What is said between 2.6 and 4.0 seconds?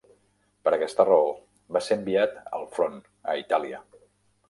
al front a Itàlia.